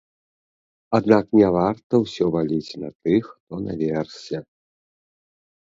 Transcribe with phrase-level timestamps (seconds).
[0.97, 4.37] Аднак не варта ўсё валіць на тых, хто наверсе.